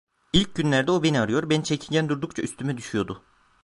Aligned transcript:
İlk 0.33 0.55
günlerde 0.55 0.91
o 0.91 1.03
beni 1.03 1.19
arıyor, 1.19 1.49
ben 1.49 1.61
çekingen 1.61 2.09
durdukça 2.09 2.41
üstüme 2.41 2.77
düşüyordu. 2.77 3.23